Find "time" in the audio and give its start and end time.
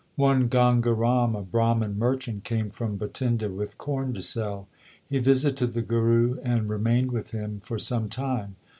8.09-8.55